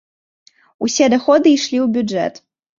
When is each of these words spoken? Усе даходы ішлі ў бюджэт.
Усе 0.87 1.05
даходы 1.17 1.47
ішлі 1.55 1.77
ў 1.85 1.87
бюджэт. 2.01 2.45